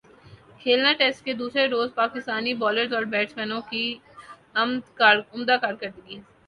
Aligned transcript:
کھلنا 0.61 0.91
test 0.99 1.23
کے 1.25 1.33
دوسرے 1.41 1.67
روز 1.67 1.93
پاکستانی 1.95 2.53
بالرزاور 2.63 3.03
بیٹسمینوں 3.13 3.61
کی 3.69 3.85
عمدہ 4.55 5.57
کارکردگی 5.61 6.19